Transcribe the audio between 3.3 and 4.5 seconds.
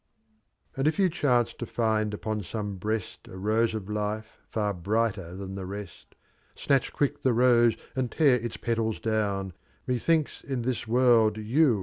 Rase of Life